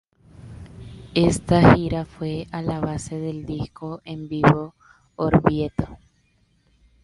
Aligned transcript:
Esta 1.13 1.75
gira 1.75 2.05
fue 2.05 2.47
a 2.51 2.63
la 2.63 2.79
base 2.79 3.19
del 3.19 3.45
disco 3.45 4.01
en 4.03 4.27
vivo 4.27 4.73
"Orvieto". 5.15 5.99